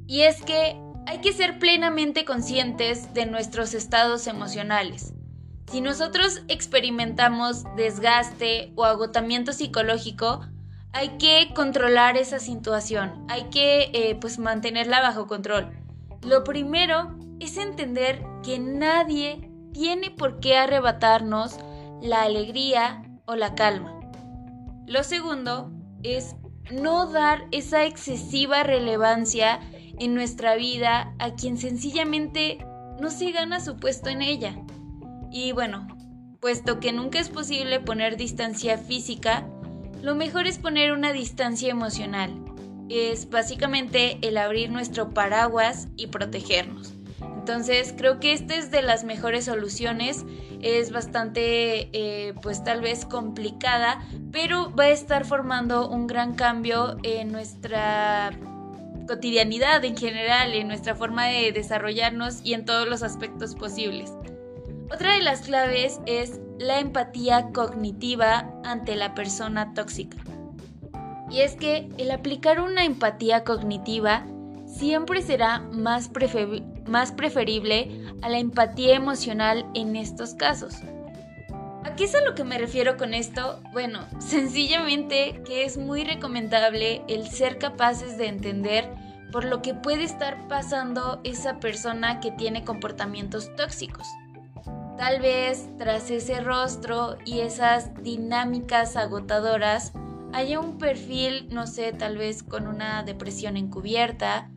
Y 0.07 0.21
es 0.21 0.41
que 0.41 0.75
hay 1.05 1.19
que 1.21 1.33
ser 1.33 1.59
plenamente 1.59 2.25
conscientes 2.25 3.13
de 3.13 3.27
nuestros 3.27 3.75
estados 3.75 4.25
emocionales. 4.25 5.13
Si 5.71 5.81
nosotros 5.81 6.41
experimentamos 6.47 7.63
desgaste 7.75 8.73
o 8.75 8.85
agotamiento 8.85 9.53
psicológico, 9.53 10.41
hay 10.93 11.09
que 11.19 11.51
controlar 11.53 12.17
esa 12.17 12.39
situación, 12.39 13.23
hay 13.29 13.43
que 13.51 13.91
eh, 13.93 14.17
pues 14.19 14.39
mantenerla 14.39 14.99
bajo 15.01 15.27
control. 15.27 15.69
Lo 16.23 16.43
primero 16.43 17.18
es 17.39 17.57
entender 17.57 18.23
que 18.43 18.59
nadie 18.59 19.49
tiene 19.73 20.11
por 20.11 20.39
qué 20.39 20.57
arrebatarnos 20.57 21.59
la 22.01 22.23
alegría 22.23 23.03
o 23.25 23.35
la 23.35 23.55
calma. 23.55 23.99
Lo 24.85 25.03
segundo 25.03 25.71
es 26.03 26.35
no 26.71 27.07
dar 27.07 27.47
esa 27.51 27.85
excesiva 27.85 28.63
relevancia 28.63 29.59
en 29.99 30.15
nuestra 30.15 30.55
vida 30.55 31.13
a 31.19 31.35
quien 31.35 31.57
sencillamente 31.57 32.65
no 32.99 33.09
se 33.09 33.31
gana 33.31 33.59
su 33.59 33.77
puesto 33.77 34.09
en 34.09 34.21
ella. 34.21 34.55
Y 35.31 35.51
bueno, 35.51 35.87
puesto 36.39 36.79
que 36.79 36.91
nunca 36.91 37.19
es 37.19 37.29
posible 37.29 37.79
poner 37.79 38.17
distancia 38.17 38.77
física, 38.77 39.47
lo 40.01 40.15
mejor 40.15 40.47
es 40.47 40.57
poner 40.57 40.93
una 40.93 41.11
distancia 41.11 41.69
emocional. 41.69 42.45
Es 42.89 43.29
básicamente 43.29 44.17
el 44.27 44.37
abrir 44.37 44.71
nuestro 44.71 45.13
paraguas 45.13 45.89
y 45.95 46.07
protegernos. 46.07 46.98
Entonces 47.39 47.93
creo 47.97 48.19
que 48.19 48.33
esta 48.33 48.55
es 48.55 48.69
de 48.69 48.81
las 48.81 49.05
mejores 49.05 49.45
soluciones. 49.45 50.25
Es 50.61 50.91
bastante, 50.91 51.89
eh, 51.93 52.33
pues 52.41 52.65
tal 52.65 52.81
vez 52.81 53.05
complicada, 53.05 54.03
pero 54.33 54.75
va 54.75 54.85
a 54.85 54.89
estar 54.89 55.23
formando 55.23 55.87
un 55.87 56.05
gran 56.05 56.35
cambio 56.35 56.97
en 57.01 57.31
nuestra 57.31 58.31
cotidianidad 59.07 59.85
en 59.85 59.95
general, 59.95 60.53
en 60.53 60.67
nuestra 60.67 60.95
forma 60.95 61.27
de 61.27 61.53
desarrollarnos 61.53 62.41
y 62.43 62.55
en 62.55 62.65
todos 62.65 62.89
los 62.89 63.03
aspectos 63.03 63.55
posibles. 63.55 64.11
Otra 64.93 65.13
de 65.13 65.21
las 65.21 65.39
claves 65.39 66.01
es 66.05 66.41
la 66.59 66.79
empatía 66.79 67.51
cognitiva 67.53 68.51
ante 68.65 68.97
la 68.97 69.15
persona 69.15 69.73
tóxica. 69.73 70.17
Y 71.31 71.39
es 71.39 71.55
que 71.55 71.87
el 71.97 72.11
aplicar 72.11 72.59
una 72.59 72.83
empatía 72.83 73.45
cognitiva 73.45 74.25
siempre 74.65 75.21
será 75.21 75.59
más, 75.59 76.09
más 76.89 77.11
preferible 77.11 77.89
a 78.21 78.29
la 78.29 78.39
empatía 78.39 78.95
emocional 78.95 79.65
en 79.73 79.95
estos 79.95 80.33
casos. 80.33 80.75
¿A 81.85 81.95
qué 81.95 82.03
es 82.03 82.15
a 82.15 82.23
lo 82.25 82.35
que 82.35 82.43
me 82.43 82.57
refiero 82.57 82.97
con 82.97 83.13
esto? 83.13 83.61
Bueno, 83.71 84.01
sencillamente 84.19 85.41
que 85.45 85.63
es 85.63 85.77
muy 85.77 86.03
recomendable 86.03 87.03
el 87.07 87.29
ser 87.29 87.57
capaces 87.57 88.17
de 88.17 88.27
entender 88.27 88.89
por 89.31 89.45
lo 89.45 89.61
que 89.61 89.73
puede 89.73 90.03
estar 90.03 90.47
pasando 90.47 91.21
esa 91.23 91.59
persona 91.59 92.19
que 92.19 92.31
tiene 92.31 92.65
comportamientos 92.65 93.55
tóxicos. 93.55 94.07
Tal 94.97 95.21
vez 95.21 95.69
tras 95.77 96.11
ese 96.11 96.41
rostro 96.41 97.17
y 97.25 97.39
esas 97.39 98.03
dinámicas 98.03 98.97
agotadoras 98.97 99.93
haya 100.33 100.59
un 100.59 100.77
perfil, 100.77 101.47
no 101.51 101.67
sé, 101.67 101.93
tal 101.93 102.17
vez 102.17 102.43
con 102.43 102.67
una 102.67 103.03
depresión 103.03 103.55
encubierta, 103.55 104.49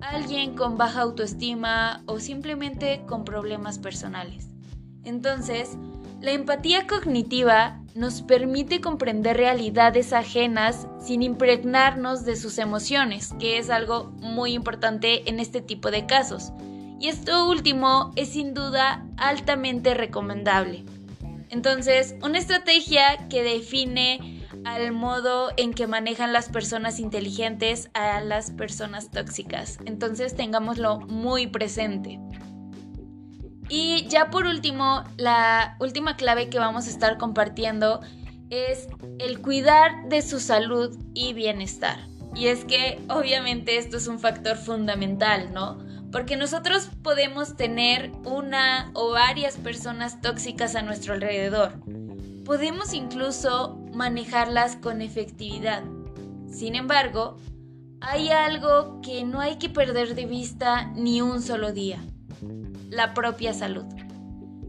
alguien 0.00 0.54
con 0.54 0.76
baja 0.76 1.02
autoestima 1.02 2.02
o 2.06 2.20
simplemente 2.20 3.02
con 3.06 3.24
problemas 3.24 3.78
personales. 3.78 4.48
Entonces, 5.04 5.76
la 6.20 6.32
empatía 6.32 6.86
cognitiva 6.86 7.80
nos 7.94 8.22
permite 8.22 8.80
comprender 8.80 9.36
realidades 9.36 10.12
ajenas 10.12 10.86
sin 11.00 11.22
impregnarnos 11.22 12.24
de 12.24 12.36
sus 12.36 12.58
emociones, 12.58 13.34
que 13.38 13.58
es 13.58 13.70
algo 13.70 14.12
muy 14.20 14.52
importante 14.52 15.28
en 15.28 15.40
este 15.40 15.60
tipo 15.60 15.90
de 15.90 16.06
casos. 16.06 16.52
Y 17.00 17.08
esto 17.08 17.48
último 17.48 18.12
es 18.16 18.30
sin 18.30 18.54
duda 18.54 19.06
altamente 19.16 19.94
recomendable. 19.94 20.84
Entonces, 21.50 22.14
una 22.22 22.38
estrategia 22.38 23.28
que 23.28 23.42
define 23.42 24.46
al 24.68 24.92
modo 24.92 25.50
en 25.56 25.72
que 25.72 25.86
manejan 25.86 26.32
las 26.32 26.50
personas 26.50 27.00
inteligentes 27.00 27.90
a 27.94 28.20
las 28.20 28.50
personas 28.50 29.10
tóxicas. 29.10 29.78
Entonces, 29.86 30.36
tengámoslo 30.36 31.00
muy 31.00 31.46
presente. 31.46 32.20
Y 33.70 34.06
ya 34.08 34.30
por 34.30 34.46
último, 34.46 35.04
la 35.16 35.76
última 35.80 36.16
clave 36.16 36.50
que 36.50 36.58
vamos 36.58 36.86
a 36.86 36.90
estar 36.90 37.16
compartiendo 37.16 38.00
es 38.50 38.88
el 39.18 39.40
cuidar 39.40 40.08
de 40.08 40.20
su 40.22 40.38
salud 40.38 40.96
y 41.14 41.32
bienestar. 41.32 41.98
Y 42.34 42.48
es 42.48 42.64
que 42.66 43.00
obviamente 43.08 43.78
esto 43.78 43.96
es 43.96 44.06
un 44.06 44.18
factor 44.18 44.58
fundamental, 44.58 45.52
¿no? 45.52 45.78
Porque 46.12 46.36
nosotros 46.36 46.90
podemos 47.02 47.56
tener 47.56 48.12
una 48.24 48.90
o 48.94 49.12
varias 49.12 49.56
personas 49.56 50.20
tóxicas 50.20 50.74
a 50.74 50.82
nuestro 50.82 51.14
alrededor. 51.14 51.72
Podemos 52.44 52.94
incluso 52.94 53.78
manejarlas 53.98 54.76
con 54.76 55.02
efectividad. 55.02 55.82
Sin 56.48 56.76
embargo, 56.76 57.36
hay 58.00 58.28
algo 58.30 59.00
que 59.02 59.24
no 59.24 59.40
hay 59.40 59.56
que 59.56 59.68
perder 59.68 60.14
de 60.14 60.24
vista 60.24 60.84
ni 60.94 61.20
un 61.20 61.42
solo 61.42 61.72
día 61.72 61.98
la 62.88 63.12
propia 63.12 63.52
salud. 63.52 63.84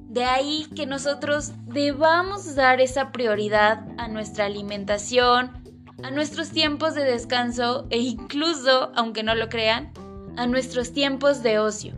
De 0.09 0.25
ahí 0.25 0.65
que 0.75 0.87
nosotros 0.87 1.51
debamos 1.67 2.55
dar 2.55 2.81
esa 2.81 3.11
prioridad 3.11 3.87
a 3.99 4.07
nuestra 4.07 4.45
alimentación, 4.45 5.51
a 6.01 6.09
nuestros 6.09 6.49
tiempos 6.49 6.95
de 6.95 7.03
descanso 7.03 7.85
e 7.91 7.99
incluso, 7.99 8.91
aunque 8.95 9.21
no 9.21 9.35
lo 9.35 9.47
crean, 9.47 9.93
a 10.37 10.47
nuestros 10.47 10.91
tiempos 10.91 11.43
de 11.43 11.59
ocio. 11.59 11.93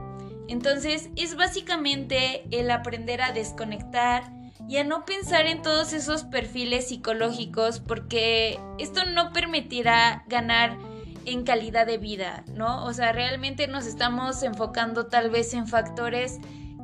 Entonces 0.49 1.09
es 1.15 1.37
básicamente 1.37 2.43
el 2.51 2.69
aprender 2.71 3.21
a 3.21 3.31
desconectar 3.31 4.40
y 4.71 4.77
a 4.77 4.85
no 4.85 5.03
pensar 5.03 5.47
en 5.47 5.61
todos 5.61 5.91
esos 5.91 6.23
perfiles 6.23 6.87
psicológicos 6.87 7.81
porque 7.81 8.57
esto 8.79 9.03
no 9.03 9.33
permitirá 9.33 10.23
ganar 10.29 10.77
en 11.25 11.43
calidad 11.43 11.85
de 11.85 11.97
vida, 11.97 12.45
¿no? 12.53 12.85
O 12.85 12.93
sea, 12.93 13.11
realmente 13.11 13.67
nos 13.67 13.85
estamos 13.85 14.41
enfocando 14.43 15.07
tal 15.07 15.29
vez 15.29 15.53
en 15.53 15.67
factores 15.67 16.39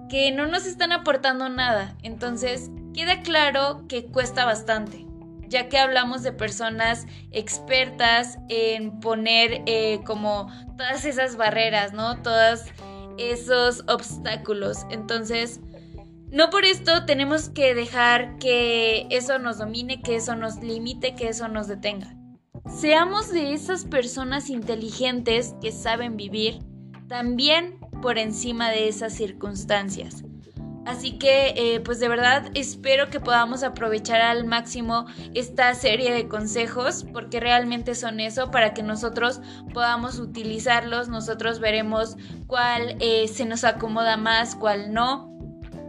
que 0.10 0.34
no 0.34 0.48
nos 0.48 0.66
están 0.66 0.92
aportando 0.92 1.48
nada. 1.48 1.96
Entonces, 2.04 2.72
queda 2.94 3.22
claro 3.22 3.86
que 3.88 4.08
cuesta 4.08 4.44
bastante, 4.44 5.06
ya 5.48 5.70
que 5.70 5.80
hablamos 5.80 6.24
de 6.24 6.34
personas 6.34 7.08
expertas 7.32 8.38
en 8.50 9.00
poner 9.00 9.62
eh, 9.66 10.02
como 10.06 10.52
todas 10.78 11.06
esas 11.06 11.38
barreras, 11.38 11.94
¿no? 11.94 12.22
Todos 12.22 12.66
esos 13.18 13.86
obstáculos. 13.88 14.86
Entonces, 14.90 15.62
no 16.32 16.50
por 16.50 16.66
esto 16.66 17.06
tenemos 17.06 17.50
que 17.50 17.74
dejar 17.74 18.38
que 18.38 19.08
eso 19.10 19.40
nos 19.40 19.58
domine, 19.58 20.02
que 20.02 20.16
eso 20.16 20.36
nos 20.36 20.62
limite, 20.62 21.16
que 21.16 21.30
eso 21.30 21.48
nos 21.48 21.68
detenga. 21.68 22.14
Seamos 22.68 23.32
de 23.32 23.54
esas 23.54 23.86
personas 23.86 24.50
inteligentes 24.50 25.56
que 25.62 25.72
saben 25.72 26.18
vivir 26.18 26.60
también 27.08 27.80
por 28.02 28.18
encima 28.18 28.70
de 28.70 28.90
esas 28.90 29.14
circunstancias. 29.14 30.24
Así 30.86 31.18
que, 31.18 31.54
eh, 31.58 31.82
pues 31.82 32.00
de 32.00 32.08
verdad 32.08 32.50
espero 32.54 33.10
que 33.10 33.20
podamos 33.20 33.64
aprovechar 33.64 34.22
al 34.22 34.46
máximo 34.46 35.06
esta 35.34 35.74
serie 35.76 36.14
de 36.14 36.30
consejos, 36.30 37.06
porque 37.12 37.42
realmente 37.42 37.94
son 37.94 38.22
eso, 38.22 38.52
para 38.52 38.74
que 38.74 38.84
nosotros 38.84 39.42
podamos 39.74 40.18
utilizarlos, 40.18 41.10
nosotros 41.10 41.60
veremos 41.60 42.16
cuál 42.48 42.96
eh, 43.02 43.28
se 43.28 43.44
nos 43.44 43.66
acomoda 43.66 44.16
más, 44.16 44.56
cuál 44.56 44.94
no. 44.94 45.37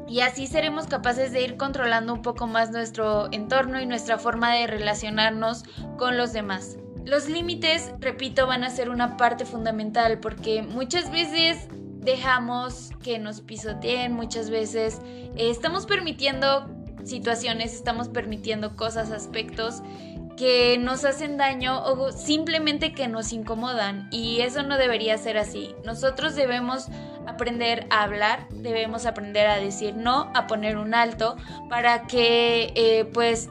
Y 0.09 0.21
así 0.21 0.47
seremos 0.47 0.87
capaces 0.87 1.33
de 1.33 1.43
ir 1.43 1.57
controlando 1.57 2.15
un 2.15 2.23
poco 2.23 2.47
más 2.47 2.71
nuestro 2.71 3.31
entorno 3.31 3.81
y 3.81 3.87
nuestra 3.87 4.19
forma 4.19 4.55
de 4.55 4.67
relacionarnos 4.67 5.65
con 5.99 6.17
los 6.17 6.33
demás. 6.33 6.79
Los 7.05 7.29
límites, 7.29 7.93
repito, 8.01 8.47
van 8.47 8.65
a 8.65 8.71
ser 8.71 8.91
una 8.91 9.17
parte 9.17 9.45
fundamental 9.45 10.19
porque 10.19 10.63
muchas 10.63 11.11
veces 11.11 11.69
dejamos 11.71 12.91
que 13.03 13.19
nos 13.19 13.43
pisoteen, 13.43 14.13
muchas 14.13 14.51
veces 14.51 15.01
eh, 15.05 15.51
estamos 15.51 15.85
permitiendo 15.85 16.67
situaciones, 17.05 17.75
estamos 17.75 18.09
permitiendo 18.09 18.77
cosas, 18.77 19.11
aspectos 19.11 19.83
que 20.39 20.79
nos 20.79 21.05
hacen 21.05 21.37
daño 21.37 21.83
o 21.83 22.13
simplemente 22.13 22.93
que 22.93 23.09
nos 23.09 23.33
incomodan 23.33 24.09
y 24.13 24.41
eso 24.41 24.63
no 24.63 24.79
debería 24.79 25.19
ser 25.19 25.37
así. 25.37 25.75
Nosotros 25.85 26.37
debemos 26.37 26.87
aprender 27.27 27.89
a 27.91 28.05
hablar, 28.05 28.47
debemos 28.51 29.05
aprender 29.05 29.49
a 29.49 29.59
decir 29.59 29.97
no, 29.97 30.31
a 30.37 30.47
poner 30.47 30.77
un 30.77 30.95
alto 30.95 31.37
para 31.69 32.07
que 32.07 32.73
eh, 32.77 33.05
pues 33.13 33.49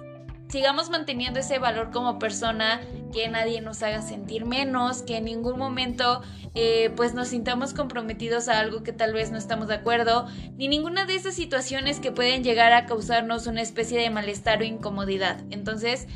sigamos 0.47 0.89
manteniendo 0.89 1.41
ese 1.41 1.59
valor 1.59 1.91
como 1.91 2.19
persona, 2.19 2.79
que 3.11 3.27
nadie 3.27 3.59
nos 3.59 3.83
haga 3.83 4.01
sentir 4.01 4.45
menos, 4.45 5.01
que 5.01 5.17
en 5.17 5.25
ningún 5.25 5.59
momento 5.59 6.21
eh, 6.55 6.91
pues 6.95 7.13
nos 7.13 7.27
sintamos 7.27 7.73
comprometidos 7.73 8.47
a 8.47 8.59
algo 8.59 8.83
que 8.83 8.93
tal 8.93 9.11
vez 9.11 9.29
no 9.29 9.37
estamos 9.37 9.67
de 9.67 9.75
acuerdo, 9.75 10.25
ni 10.55 10.69
ninguna 10.69 11.05
de 11.05 11.15
esas 11.15 11.35
situaciones 11.35 11.99
que 11.99 12.13
pueden 12.13 12.45
llegar 12.45 12.71
a 12.71 12.85
causarnos 12.85 13.45
una 13.45 13.61
especie 13.61 13.99
de 13.99 14.09
malestar 14.09 14.61
o 14.61 14.63
incomodidad. 14.63 15.43
Entonces, 15.49 16.07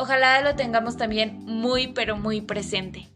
ojalá 0.00 0.40
lo 0.42 0.56
tengamos 0.56 0.96
también 0.96 1.44
muy 1.44 1.88
pero 1.88 2.16
muy 2.16 2.40
presente. 2.40 3.08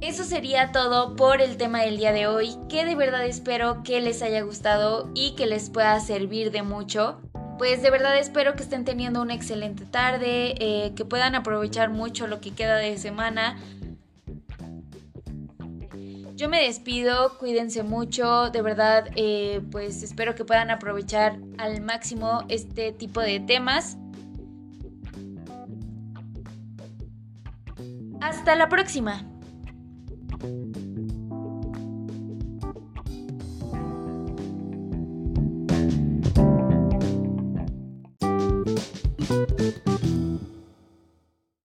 Eso 0.00 0.24
sería 0.24 0.72
todo 0.72 1.16
por 1.16 1.40
el 1.40 1.56
tema 1.56 1.80
del 1.80 1.96
día 1.96 2.12
de 2.12 2.26
hoy, 2.26 2.56
que 2.68 2.84
de 2.84 2.94
verdad 2.94 3.24
espero 3.24 3.82
que 3.82 4.00
les 4.02 4.20
haya 4.20 4.42
gustado 4.42 5.10
y 5.14 5.34
que 5.36 5.46
les 5.46 5.70
pueda 5.70 5.98
servir 6.00 6.50
de 6.50 6.62
mucho 6.62 7.18
pues 7.58 7.82
de 7.82 7.90
verdad 7.90 8.18
espero 8.18 8.54
que 8.54 8.62
estén 8.62 8.84
teniendo 8.84 9.22
una 9.22 9.34
excelente 9.34 9.84
tarde, 9.86 10.54
eh, 10.58 10.92
que 10.94 11.04
puedan 11.04 11.34
aprovechar 11.34 11.90
mucho 11.90 12.26
lo 12.26 12.40
que 12.40 12.52
queda 12.52 12.76
de 12.76 12.98
semana. 12.98 13.58
Yo 16.34 16.50
me 16.50 16.62
despido, 16.64 17.38
cuídense 17.38 17.82
mucho, 17.82 18.50
de 18.50 18.60
verdad, 18.60 19.08
eh, 19.16 19.62
pues 19.70 20.02
espero 20.02 20.34
que 20.34 20.44
puedan 20.44 20.70
aprovechar 20.70 21.38
al 21.56 21.80
máximo 21.80 22.44
este 22.48 22.92
tipo 22.92 23.20
de 23.20 23.40
temas. 23.40 23.96
Hasta 28.26 28.56
la 28.56 28.68
próxima. 28.68 29.35